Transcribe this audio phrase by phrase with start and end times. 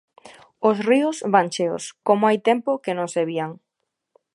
[0.67, 3.51] Os ríos van cheos, como hai tempo que non se vían.